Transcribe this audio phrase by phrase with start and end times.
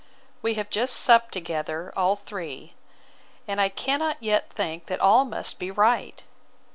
[0.41, 2.73] We have just supped together, all three:
[3.47, 6.23] and I cannot yet think that all must be right.